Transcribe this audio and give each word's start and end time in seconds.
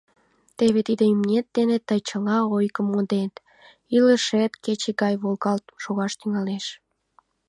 Теве 0.57 0.81
тиде 0.87 1.05
имнет 1.13 1.45
дене 1.57 1.77
тый 1.87 1.99
чыла 2.07 2.37
ойгым 2.55 2.85
мондет, 2.91 3.33
илышет 3.95 4.51
кече 4.63 4.91
гай 5.01 5.13
волгалт 5.21 5.65
шогаш 5.83 6.13
тӱҥалеш. 6.19 6.65